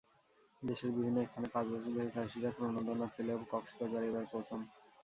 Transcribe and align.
দেশের 0.61 0.91
বিভিন্ন 0.91 1.17
স্থানে 1.25 1.47
পাঁচ 1.47 1.65
বছর 1.67 1.91
ধরে 1.95 2.13
চাষিরা 2.15 2.49
প্রণোদনা 2.57 3.07
পেলেও 3.15 3.39
কক্সবাজারে 3.51 4.05
এবার 4.09 4.25
প্রথম। 4.31 4.59